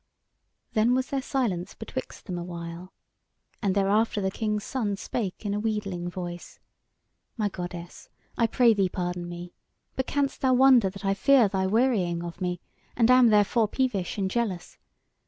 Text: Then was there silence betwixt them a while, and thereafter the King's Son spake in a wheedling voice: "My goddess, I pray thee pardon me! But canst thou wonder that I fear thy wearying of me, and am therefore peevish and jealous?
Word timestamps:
Then 0.73 0.95
was 0.95 1.11
there 1.11 1.21
silence 1.21 1.75
betwixt 1.75 2.25
them 2.25 2.39
a 2.39 2.43
while, 2.43 2.91
and 3.61 3.75
thereafter 3.75 4.19
the 4.19 4.31
King's 4.31 4.63
Son 4.63 4.97
spake 4.97 5.45
in 5.45 5.53
a 5.53 5.59
wheedling 5.59 6.09
voice: 6.09 6.59
"My 7.37 7.49
goddess, 7.49 8.09
I 8.35 8.47
pray 8.47 8.73
thee 8.73 8.89
pardon 8.89 9.29
me! 9.29 9.53
But 9.95 10.07
canst 10.07 10.41
thou 10.41 10.55
wonder 10.55 10.89
that 10.89 11.05
I 11.05 11.13
fear 11.13 11.47
thy 11.47 11.67
wearying 11.67 12.23
of 12.23 12.41
me, 12.41 12.61
and 12.95 13.11
am 13.11 13.27
therefore 13.27 13.67
peevish 13.67 14.17
and 14.17 14.27
jealous? 14.31 14.79